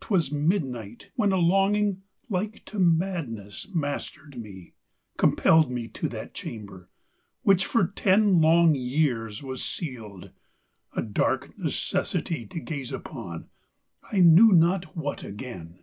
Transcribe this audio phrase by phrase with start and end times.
[0.00, 4.72] 'Twas midnight when A longing, like to madness, mastered me,
[5.18, 6.88] Compelled me to that chamber,
[7.42, 10.30] which for ten Long years was sealed:
[10.94, 13.50] a dark necessity To gaze upon
[14.10, 15.80] I knew not what again.